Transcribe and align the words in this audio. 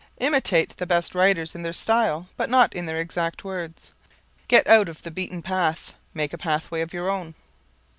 Imitate 0.17 0.75
the 0.77 0.87
best 0.87 1.13
writers 1.13 1.53
in 1.53 1.61
their 1.61 1.71
style, 1.73 2.27
but 2.35 2.49
not 2.49 2.73
in 2.73 2.87
their 2.87 2.99
exact 2.99 3.43
words. 3.43 3.91
Get 4.47 4.65
out 4.65 4.89
of 4.89 5.03
the 5.03 5.11
beaten 5.11 5.43
path, 5.43 5.93
make 6.15 6.33
a 6.33 6.39
pathway 6.39 6.81
of 6.81 6.91
your 6.91 7.07
own. 7.07 7.35